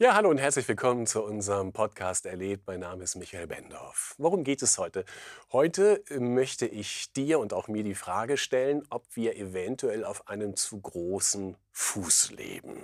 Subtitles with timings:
[0.00, 2.68] Ja, hallo und herzlich willkommen zu unserem Podcast Erlebt.
[2.68, 4.14] Mein Name ist Michael Bendorf.
[4.16, 5.04] Worum geht es heute?
[5.50, 10.54] Heute möchte ich dir und auch mir die Frage stellen, ob wir eventuell auf einem
[10.54, 12.80] zu großen Fuß leben.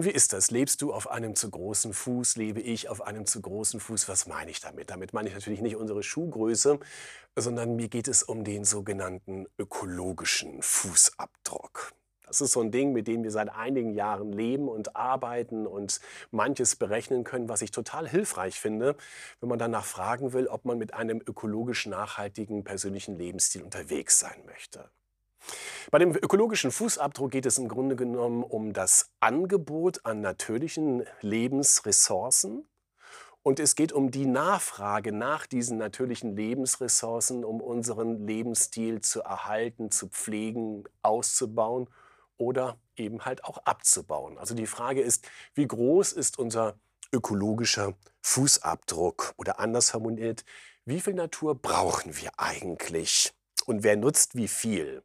[0.00, 0.50] Nun, wie ist das?
[0.50, 2.36] Lebst du auf einem zu großen Fuß?
[2.36, 4.08] Lebe ich auf einem zu großen Fuß?
[4.08, 4.88] Was meine ich damit?
[4.88, 6.80] Damit meine ich natürlich nicht unsere Schuhgröße,
[7.36, 11.92] sondern mir geht es um den sogenannten ökologischen Fußabdruck.
[12.26, 16.00] Das ist so ein Ding, mit dem wir seit einigen Jahren leben und arbeiten und
[16.30, 18.96] manches berechnen können, was ich total hilfreich finde,
[19.40, 24.46] wenn man danach fragen will, ob man mit einem ökologisch nachhaltigen persönlichen Lebensstil unterwegs sein
[24.46, 24.88] möchte.
[25.90, 32.68] Bei dem ökologischen Fußabdruck geht es im Grunde genommen um das Angebot an natürlichen Lebensressourcen
[33.42, 39.90] und es geht um die Nachfrage nach diesen natürlichen Lebensressourcen, um unseren Lebensstil zu erhalten,
[39.90, 41.88] zu pflegen, auszubauen
[42.36, 44.36] oder eben halt auch abzubauen.
[44.36, 46.78] Also die Frage ist, wie groß ist unser
[47.12, 50.44] ökologischer Fußabdruck oder anders formuliert,
[50.84, 53.32] wie viel Natur brauchen wir eigentlich
[53.64, 55.02] und wer nutzt wie viel?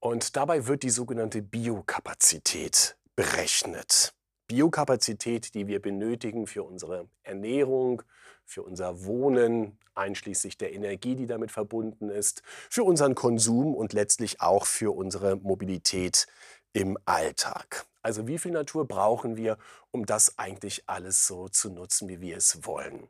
[0.00, 4.14] Und dabei wird die sogenannte Biokapazität berechnet.
[4.46, 8.02] Biokapazität, die wir benötigen für unsere Ernährung,
[8.44, 14.40] für unser Wohnen, einschließlich der Energie, die damit verbunden ist, für unseren Konsum und letztlich
[14.40, 16.26] auch für unsere Mobilität
[16.72, 17.86] im Alltag.
[18.02, 19.58] Also wie viel Natur brauchen wir,
[19.90, 23.08] um das eigentlich alles so zu nutzen, wie wir es wollen?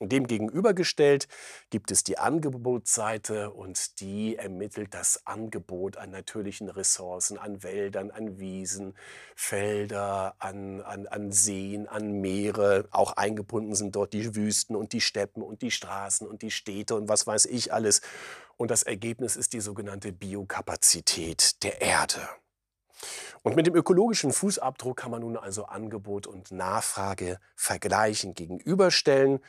[0.00, 1.26] Und dem gegenübergestellt
[1.70, 8.38] gibt es die Angebotsseite und die ermittelt das Angebot an natürlichen Ressourcen, an Wäldern, an
[8.38, 8.94] Wiesen,
[9.34, 12.86] Felder, an, an, an Seen, an Meere.
[12.92, 16.94] Auch eingebunden sind dort die Wüsten und die Steppen und die Straßen und die Städte
[16.94, 18.00] und was weiß ich alles.
[18.56, 22.20] Und das Ergebnis ist die sogenannte Biokapazität der Erde.
[23.42, 29.40] Und mit dem ökologischen Fußabdruck kann man nun also Angebot und Nachfrage vergleichen, gegenüberstellen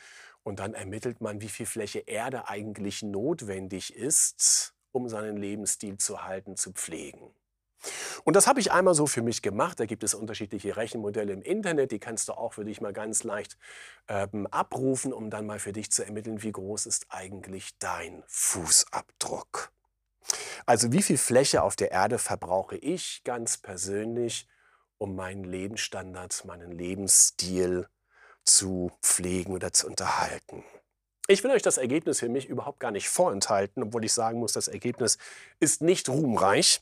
[0.43, 6.23] und dann ermittelt man, wie viel Fläche Erde eigentlich notwendig ist, um seinen Lebensstil zu
[6.23, 7.33] halten, zu pflegen.
[8.23, 9.79] Und das habe ich einmal so für mich gemacht.
[9.79, 11.91] Da gibt es unterschiedliche Rechenmodelle im Internet.
[11.91, 13.57] Die kannst du auch für dich mal ganz leicht
[14.07, 19.71] ähm, abrufen, um dann mal für dich zu ermitteln, wie groß ist eigentlich dein Fußabdruck.
[20.65, 24.47] Also wie viel Fläche auf der Erde verbrauche ich ganz persönlich,
[24.97, 27.87] um meinen Lebensstandard, meinen Lebensstil
[28.43, 30.63] zu pflegen oder zu unterhalten.
[31.27, 34.53] Ich will euch das Ergebnis für mich überhaupt gar nicht vorenthalten, obwohl ich sagen muss,
[34.53, 35.19] das Ergebnis
[35.59, 36.81] ist nicht ruhmreich.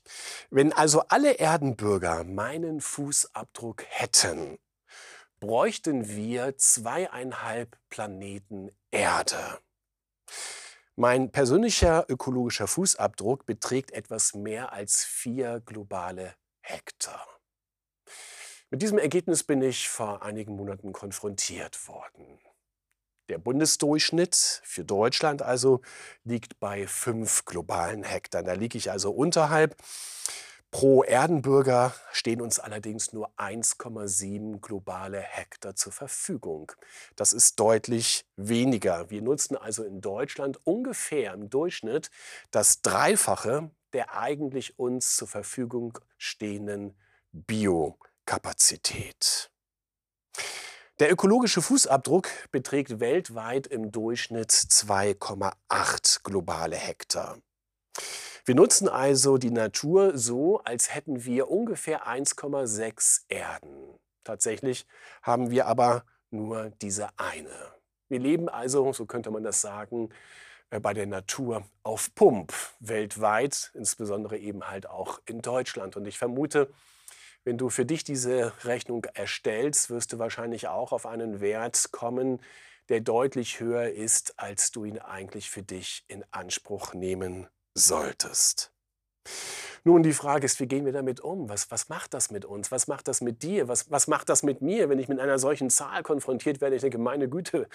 [0.50, 4.58] Wenn also alle Erdenbürger meinen Fußabdruck hätten,
[5.42, 9.60] bräuchten wir zweieinhalb Planeten Erde.
[10.96, 17.37] Mein persönlicher ökologischer Fußabdruck beträgt etwas mehr als vier globale Hektar.
[18.70, 22.40] Mit diesem Ergebnis bin ich vor einigen Monaten konfrontiert worden.
[23.30, 25.82] Der Bundesdurchschnitt für Deutschland also
[26.26, 28.44] liegt bei fünf globalen Hektar.
[28.44, 29.78] Da liege ich also unterhalb.
[30.70, 36.74] Pro Erdenbürger stehen uns allerdings nur 1,7 globale Hektar zur Verfügung.
[37.16, 39.10] Das ist deutlich weniger.
[39.10, 42.12] Wir nutzen also in Deutschland ungefähr im Durchschnitt
[42.52, 46.98] das Dreifache der eigentlich uns zur Verfügung stehenden
[47.32, 47.98] Bio.
[48.28, 49.50] Kapazität.
[51.00, 57.38] Der ökologische Fußabdruck beträgt weltweit im Durchschnitt 2,8 globale Hektar.
[58.44, 63.98] Wir nutzen also die Natur so, als hätten wir ungefähr 1,6 Erden.
[64.26, 64.86] Tatsächlich
[65.22, 67.72] haben wir aber nur diese eine.
[68.10, 70.10] Wir leben also, so könnte man das sagen,
[70.70, 75.96] äh, bei der Natur auf Pump weltweit, insbesondere eben halt auch in Deutschland.
[75.96, 76.70] Und ich vermute,
[77.48, 82.42] wenn du für dich diese Rechnung erstellst, wirst du wahrscheinlich auch auf einen Wert kommen,
[82.90, 88.74] der deutlich höher ist, als du ihn eigentlich für dich in Anspruch nehmen solltest.
[89.86, 91.48] Nun, die Frage ist, wie gehen wir damit um?
[91.48, 92.70] Was, was macht das mit uns?
[92.70, 93.70] Was macht das mit dir?
[93.70, 96.76] Was, was macht das mit mir, wenn ich mit einer solchen Zahl konfrontiert werde?
[96.76, 97.70] Ich denke, meine Güte,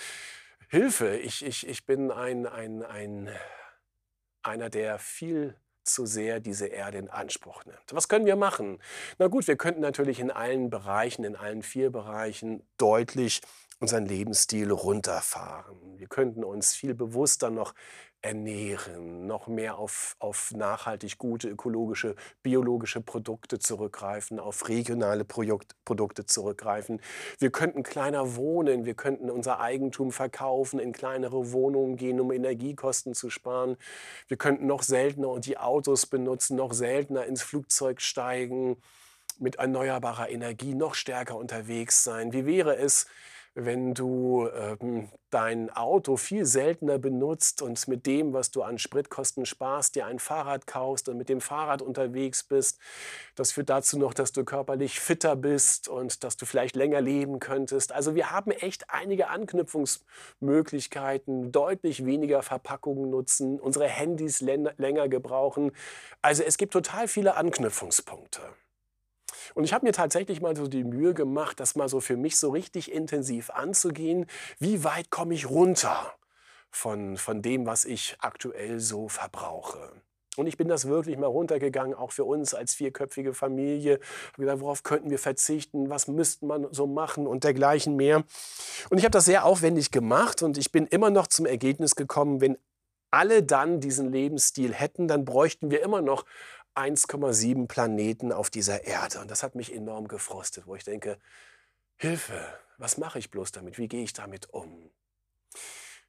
[0.69, 3.31] Hilfe, ich, ich, ich bin ein, ein, ein,
[4.43, 7.93] einer, der viel zu sehr diese Erde in Anspruch nimmt.
[7.93, 8.79] Was können wir machen?
[9.19, 13.41] Na gut, wir könnten natürlich in allen Bereichen, in allen vier Bereichen deutlich
[13.81, 15.99] unseren Lebensstil runterfahren.
[15.99, 17.75] Wir könnten uns viel bewusster noch
[18.23, 26.25] ernähren, noch mehr auf, auf nachhaltig gute ökologische, biologische Produkte zurückgreifen, auf regionale Produkt, Produkte
[26.25, 27.01] zurückgreifen.
[27.39, 33.15] Wir könnten kleiner wohnen, wir könnten unser Eigentum verkaufen, in kleinere Wohnungen gehen, um Energiekosten
[33.15, 33.77] zu sparen.
[34.29, 38.77] Wir könnten noch seltener die Autos benutzen, noch seltener ins Flugzeug steigen,
[39.39, 42.33] mit erneuerbarer Energie noch stärker unterwegs sein.
[42.33, 43.07] Wie wäre es,
[43.55, 49.45] wenn du ähm, dein Auto viel seltener benutzt und mit dem, was du an Spritkosten
[49.47, 52.81] sparst, dir ein Fahrrad kaufst und mit dem Fahrrad unterwegs bist.
[53.35, 57.41] Das führt dazu noch, dass du körperlich fitter bist und dass du vielleicht länger leben
[57.41, 57.93] könntest.
[57.93, 65.73] Also wir haben echt einige Anknüpfungsmöglichkeiten, deutlich weniger Verpackungen nutzen, unsere Handys länger gebrauchen.
[66.23, 68.41] Also es gibt total viele Anknüpfungspunkte.
[69.55, 72.39] Und ich habe mir tatsächlich mal so die Mühe gemacht, das mal so für mich
[72.39, 74.27] so richtig intensiv anzugehen.
[74.59, 76.15] Wie weit komme ich runter
[76.71, 79.93] von, von dem, was ich aktuell so verbrauche?
[80.39, 84.01] Und ich bin das wirklich mal runtergegangen, auch für uns als vierköpfige Familie.
[84.29, 85.91] Hab gedacht, worauf könnten wir verzichten?
[85.91, 88.25] Was müsste man so machen und dergleichen mehr?
[88.89, 92.41] Und ich habe das sehr aufwendig gemacht und ich bin immer noch zum Ergebnis gekommen,
[92.41, 92.57] wenn
[93.11, 96.25] alle dann diesen Lebensstil hätten, dann bräuchten wir immer noch
[96.75, 99.21] 1,7 Planeten auf dieser Erde.
[99.21, 101.19] Und das hat mich enorm gefrostet, wo ich denke,
[101.97, 102.47] Hilfe,
[102.79, 103.79] was mache ich bloß damit?
[103.79, 104.91] Wie gehe ich damit um?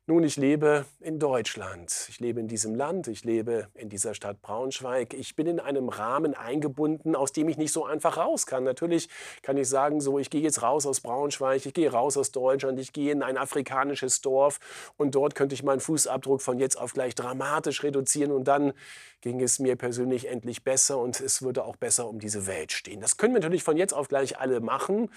[0.05, 2.07] Nun, ich lebe in Deutschland.
[2.09, 3.07] Ich lebe in diesem Land.
[3.07, 5.13] Ich lebe in dieser Stadt Braunschweig.
[5.13, 8.65] Ich bin in einem Rahmen eingebunden, aus dem ich nicht so einfach raus kann.
[8.65, 9.07] Natürlich
[9.43, 12.81] kann ich sagen, so, ich gehe jetzt raus aus Braunschweig, ich gehe raus aus Deutschland,
[12.81, 16.91] ich gehe in ein afrikanisches Dorf und dort könnte ich meinen Fußabdruck von jetzt auf
[16.91, 18.73] gleich dramatisch reduzieren und dann
[19.21, 22.99] ging es mir persönlich endlich besser und es würde auch besser um diese Welt stehen.
[22.99, 25.09] Das können wir natürlich von jetzt auf gleich alle machen.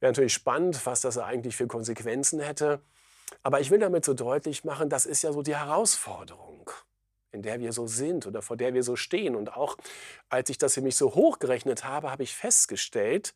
[0.00, 2.80] Wäre natürlich spannend, was das eigentlich für Konsequenzen hätte.
[3.42, 6.70] Aber ich will damit so deutlich machen, das ist ja so die Herausforderung,
[7.32, 9.34] in der wir so sind oder vor der wir so stehen.
[9.34, 9.76] Und auch
[10.28, 13.34] als ich das für mich so hochgerechnet habe, habe ich festgestellt,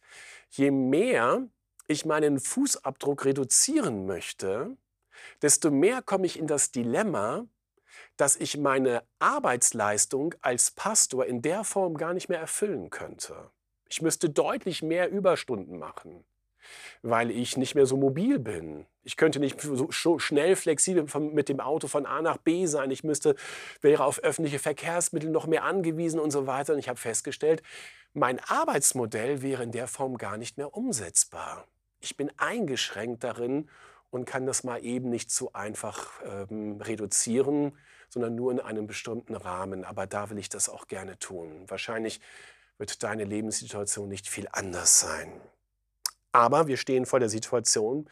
[0.50, 1.42] je mehr
[1.88, 4.76] ich meinen Fußabdruck reduzieren möchte,
[5.42, 7.46] desto mehr komme ich in das Dilemma,
[8.16, 13.50] dass ich meine Arbeitsleistung als Pastor in der Form gar nicht mehr erfüllen könnte.
[13.88, 16.24] Ich müsste deutlich mehr Überstunden machen
[17.02, 18.86] weil ich nicht mehr so mobil bin.
[19.04, 22.90] Ich könnte nicht so schnell flexibel mit dem Auto von A nach B sein.
[22.90, 23.36] Ich müsste,
[23.80, 26.72] wäre auf öffentliche Verkehrsmittel noch mehr angewiesen und so weiter.
[26.72, 27.62] Und ich habe festgestellt,
[28.14, 31.66] mein Arbeitsmodell wäre in der Form gar nicht mehr umsetzbar.
[32.00, 33.68] Ich bin eingeschränkt darin
[34.10, 37.76] und kann das mal eben nicht so einfach ähm, reduzieren,
[38.08, 39.84] sondern nur in einem bestimmten Rahmen.
[39.84, 41.64] Aber da will ich das auch gerne tun.
[41.68, 42.20] Wahrscheinlich
[42.78, 45.40] wird deine Lebenssituation nicht viel anders sein.
[46.36, 48.10] Aber wir stehen vor der Situation,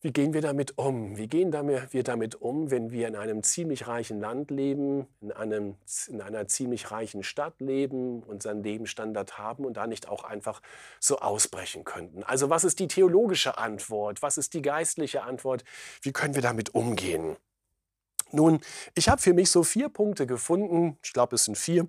[0.00, 1.18] wie gehen wir damit um?
[1.18, 5.76] Wie gehen wir damit um, wenn wir in einem ziemlich reichen Land leben, in, einem,
[6.08, 10.62] in einer ziemlich reichen Stadt leben, unseren Lebensstandard haben und da nicht auch einfach
[10.98, 12.22] so ausbrechen könnten?
[12.22, 14.22] Also was ist die theologische Antwort?
[14.22, 15.62] Was ist die geistliche Antwort?
[16.00, 17.36] Wie können wir damit umgehen?
[18.32, 18.62] Nun,
[18.94, 21.86] ich habe für mich so vier Punkte gefunden, ich glaube es sind vier,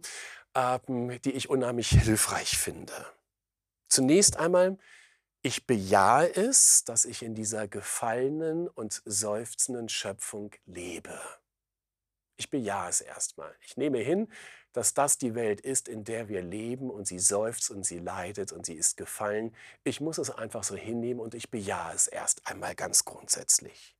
[0.55, 2.91] ähm, die ich unheimlich hilfreich finde.
[3.87, 4.77] Zunächst einmal
[5.41, 11.19] ich bejahe es, dass ich in dieser gefallenen und seufzenden Schöpfung lebe.
[12.37, 13.55] Ich bejahe es erstmal.
[13.61, 14.31] Ich nehme hin,
[14.73, 18.51] dass das die Welt ist, in der wir leben und sie seufzt und sie leidet
[18.51, 19.55] und sie ist gefallen.
[19.83, 23.95] Ich muss es einfach so hinnehmen und ich bejahe es erst einmal ganz grundsätzlich.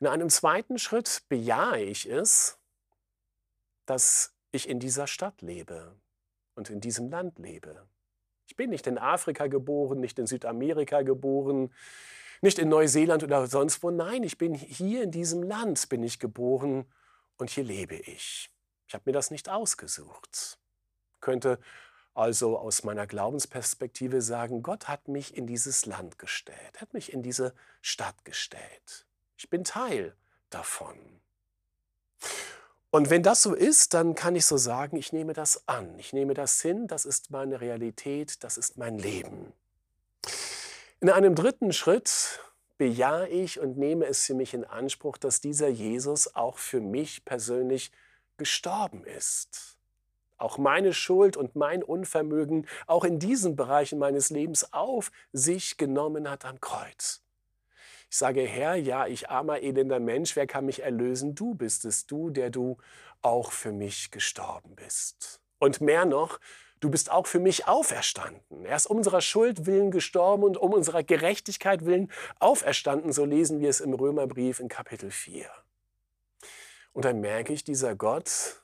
[0.00, 2.58] In einem zweiten Schritt bejahe ich es,
[3.86, 5.96] dass ich in dieser Stadt lebe
[6.54, 7.86] und in diesem Land lebe.
[8.46, 11.72] Ich bin nicht in Afrika geboren, nicht in Südamerika geboren,
[12.40, 13.90] nicht in Neuseeland oder sonst wo.
[13.90, 16.84] Nein, ich bin hier in diesem Land bin ich geboren
[17.36, 18.50] und hier lebe ich.
[18.86, 20.58] Ich habe mir das nicht ausgesucht.
[21.14, 21.58] Ich könnte
[22.14, 27.22] also aus meiner Glaubensperspektive sagen, Gott hat mich in dieses Land gestellt, hat mich in
[27.22, 29.06] diese Stadt gestellt.
[29.36, 30.14] Ich bin Teil
[30.48, 30.96] davon.
[32.94, 35.98] Und wenn das so ist, dann kann ich so sagen, ich nehme das an.
[35.98, 39.52] Ich nehme das hin, das ist meine Realität, das ist mein Leben.
[41.00, 42.38] In einem dritten Schritt
[42.78, 47.24] bejahe ich und nehme es für mich in Anspruch, dass dieser Jesus auch für mich
[47.24, 47.90] persönlich
[48.36, 49.76] gestorben ist.
[50.36, 56.30] Auch meine Schuld und mein Unvermögen auch in diesen Bereichen meines Lebens auf sich genommen
[56.30, 57.23] hat am Kreuz.
[58.10, 61.34] Ich sage, Herr, ja, ich armer, elender Mensch, wer kann mich erlösen?
[61.34, 62.76] Du bist es, du, der du
[63.22, 65.40] auch für mich gestorben bist.
[65.58, 66.38] Und mehr noch,
[66.80, 68.64] du bist auch für mich auferstanden.
[68.64, 73.12] Er ist um unserer Schuld willen gestorben und um unserer Gerechtigkeit willen auferstanden.
[73.12, 75.46] So lesen wir es im Römerbrief in Kapitel 4.
[76.92, 78.62] Und dann merke ich, dieser Gott,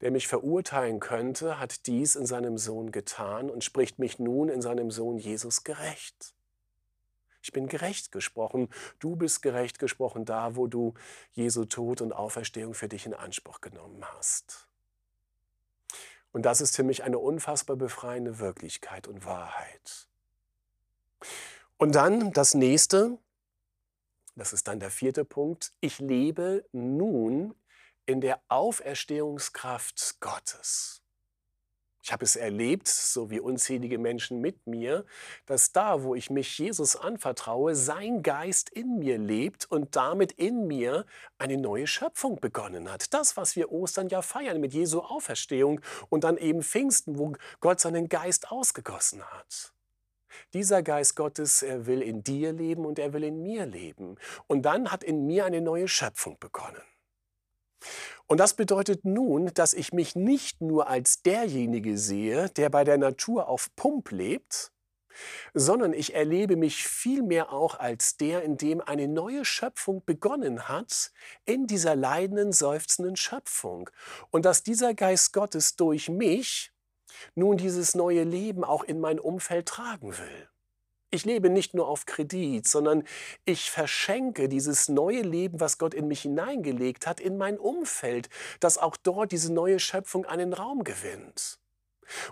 [0.00, 4.62] der mich verurteilen könnte, hat dies in seinem Sohn getan und spricht mich nun in
[4.62, 6.35] seinem Sohn Jesus gerecht.
[7.46, 10.94] Ich bin gerecht gesprochen, du bist gerecht gesprochen da, wo du
[11.30, 14.66] Jesu Tod und Auferstehung für dich in Anspruch genommen hast.
[16.32, 20.08] Und das ist für mich eine unfassbar befreiende Wirklichkeit und Wahrheit.
[21.76, 23.16] Und dann das nächste,
[24.34, 27.54] das ist dann der vierte Punkt, ich lebe nun
[28.06, 31.00] in der Auferstehungskraft Gottes.
[32.06, 35.04] Ich habe es erlebt, so wie unzählige Menschen mit mir,
[35.44, 40.68] dass da, wo ich mich Jesus anvertraue, sein Geist in mir lebt und damit in
[40.68, 41.04] mir
[41.36, 43.12] eine neue Schöpfung begonnen hat.
[43.12, 47.80] Das, was wir Ostern ja feiern mit Jesu Auferstehung und dann eben Pfingsten, wo Gott
[47.80, 49.72] seinen Geist ausgegossen hat.
[50.52, 54.14] Dieser Geist Gottes, er will in dir leben und er will in mir leben.
[54.46, 56.82] Und dann hat in mir eine neue Schöpfung begonnen.
[58.26, 62.98] Und das bedeutet nun, dass ich mich nicht nur als derjenige sehe, der bei der
[62.98, 64.72] Natur auf Pump lebt,
[65.54, 71.12] sondern ich erlebe mich vielmehr auch als der, in dem eine neue Schöpfung begonnen hat,
[71.44, 73.88] in dieser leidenden, seufzenden Schöpfung.
[74.30, 76.72] Und dass dieser Geist Gottes durch mich
[77.34, 80.48] nun dieses neue Leben auch in mein Umfeld tragen will.
[81.16, 83.02] Ich lebe nicht nur auf Kredit, sondern
[83.46, 88.28] ich verschenke dieses neue Leben, was Gott in mich hineingelegt hat, in mein Umfeld,
[88.60, 91.58] dass auch dort diese neue Schöpfung einen Raum gewinnt.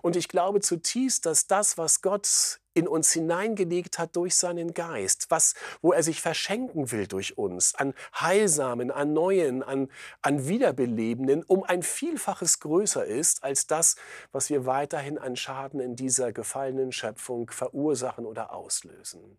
[0.02, 5.26] Und ich glaube zutiefst, dass das, was Gott in uns hineingelegt hat durch seinen Geist,
[5.30, 9.88] was, wo er sich verschenken will durch uns, an Heilsamen, an Neuen, an,
[10.22, 13.96] an Wiederbelebenden, um ein Vielfaches größer ist als das,
[14.32, 19.38] was wir weiterhin an Schaden in dieser gefallenen Schöpfung verursachen oder auslösen.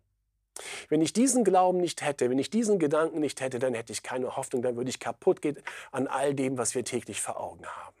[0.88, 4.02] Wenn ich diesen Glauben nicht hätte, wenn ich diesen Gedanken nicht hätte, dann hätte ich
[4.02, 5.58] keine Hoffnung, dann würde ich kaputt gehen
[5.92, 7.95] an all dem, was wir täglich vor Augen haben.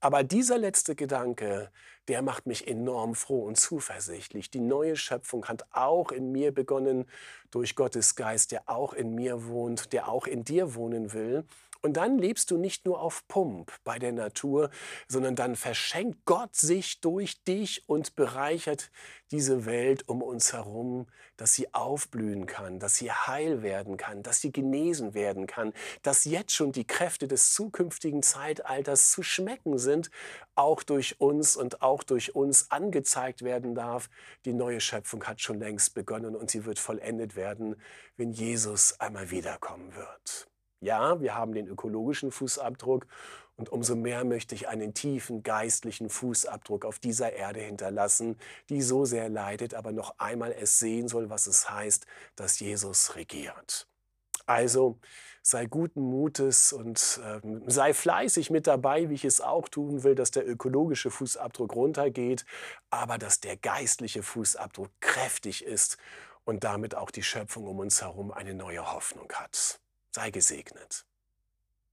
[0.00, 1.70] Aber dieser letzte Gedanke,
[2.08, 4.50] der macht mich enorm froh und zuversichtlich.
[4.50, 7.06] Die neue Schöpfung hat auch in mir begonnen
[7.50, 11.44] durch Gottes Geist, der auch in mir wohnt, der auch in dir wohnen will.
[11.84, 14.70] Und dann lebst du nicht nur auf Pump bei der Natur,
[15.06, 18.90] sondern dann verschenkt Gott sich durch dich und bereichert
[19.30, 24.40] diese Welt um uns herum, dass sie aufblühen kann, dass sie heil werden kann, dass
[24.40, 30.10] sie genesen werden kann, dass jetzt schon die Kräfte des zukünftigen Zeitalters zu schmecken sind,
[30.54, 34.08] auch durch uns und auch durch uns angezeigt werden darf.
[34.46, 37.76] Die neue Schöpfung hat schon längst begonnen und sie wird vollendet werden,
[38.16, 40.48] wenn Jesus einmal wiederkommen wird.
[40.84, 43.06] Ja, wir haben den ökologischen Fußabdruck
[43.56, 48.36] und umso mehr möchte ich einen tiefen geistlichen Fußabdruck auf dieser Erde hinterlassen,
[48.68, 52.04] die so sehr leidet, aber noch einmal es sehen soll, was es heißt,
[52.36, 53.88] dass Jesus regiert.
[54.44, 54.98] Also
[55.40, 60.14] sei guten Mutes und ähm, sei fleißig mit dabei, wie ich es auch tun will,
[60.14, 62.44] dass der ökologische Fußabdruck runtergeht,
[62.90, 65.96] aber dass der geistliche Fußabdruck kräftig ist
[66.44, 69.80] und damit auch die Schöpfung um uns herum eine neue Hoffnung hat.
[70.14, 71.04] Sei gesegnet.